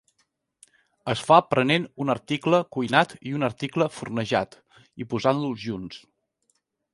Es 1.11 1.19
fa 1.25 1.35
prenent 1.49 1.85
un 2.05 2.13
article 2.13 2.61
cuinat 2.77 3.13
i 3.33 3.35
un 3.41 3.49
article 3.49 3.89
fornejat, 3.99 4.59
i 5.05 5.09
posant-los 5.13 5.63
junts. 5.67 6.01